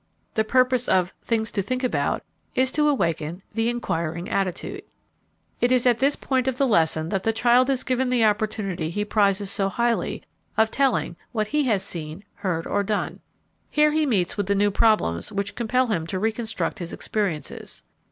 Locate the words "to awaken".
2.71-3.43